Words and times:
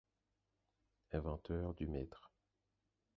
Inventeur 1.13 1.75
du 1.75 1.85
mètre. 1.85 2.31